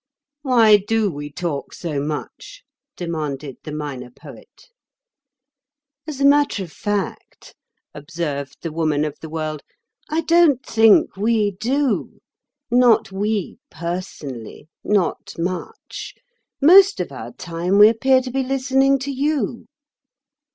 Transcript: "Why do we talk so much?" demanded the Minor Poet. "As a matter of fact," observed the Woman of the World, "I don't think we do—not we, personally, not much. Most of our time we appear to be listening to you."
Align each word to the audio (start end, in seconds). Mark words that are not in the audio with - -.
"Why 0.41 0.77
do 0.77 1.11
we 1.11 1.31
talk 1.31 1.75
so 1.75 1.99
much?" 2.01 2.63
demanded 2.97 3.57
the 3.63 3.71
Minor 3.71 4.09
Poet. 4.09 4.69
"As 6.07 6.19
a 6.19 6.25
matter 6.25 6.63
of 6.63 6.71
fact," 6.71 7.53
observed 7.93 8.57
the 8.63 8.71
Woman 8.71 9.05
of 9.05 9.19
the 9.21 9.29
World, 9.29 9.61
"I 10.09 10.21
don't 10.21 10.65
think 10.65 11.15
we 11.17 11.51
do—not 11.51 13.11
we, 13.11 13.59
personally, 13.69 14.69
not 14.83 15.35
much. 15.37 16.15
Most 16.59 16.99
of 16.99 17.11
our 17.11 17.31
time 17.33 17.77
we 17.77 17.87
appear 17.87 18.21
to 18.21 18.31
be 18.31 18.41
listening 18.41 18.97
to 18.97 19.11
you." 19.11 19.67